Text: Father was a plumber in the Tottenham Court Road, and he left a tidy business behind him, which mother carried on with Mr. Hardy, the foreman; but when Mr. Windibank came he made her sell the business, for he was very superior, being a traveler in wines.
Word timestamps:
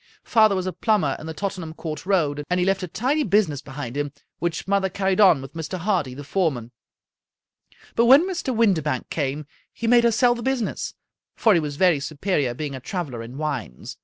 Father 0.23 0.55
was 0.55 0.65
a 0.65 0.73
plumber 0.73 1.15
in 1.19 1.27
the 1.27 1.33
Tottenham 1.35 1.75
Court 1.75 2.07
Road, 2.07 2.43
and 2.49 2.59
he 2.59 2.65
left 2.65 2.81
a 2.81 2.87
tidy 2.87 3.21
business 3.21 3.61
behind 3.61 3.95
him, 3.95 4.11
which 4.39 4.67
mother 4.67 4.89
carried 4.89 5.21
on 5.21 5.43
with 5.43 5.53
Mr. 5.53 5.77
Hardy, 5.77 6.15
the 6.15 6.23
foreman; 6.23 6.71
but 7.95 8.07
when 8.07 8.27
Mr. 8.27 8.51
Windibank 8.51 9.11
came 9.11 9.45
he 9.71 9.85
made 9.85 10.03
her 10.03 10.11
sell 10.11 10.33
the 10.33 10.41
business, 10.41 10.95
for 11.35 11.53
he 11.53 11.59
was 11.59 11.75
very 11.75 11.99
superior, 11.99 12.55
being 12.55 12.73
a 12.73 12.79
traveler 12.79 13.21
in 13.21 13.37
wines. 13.37 13.97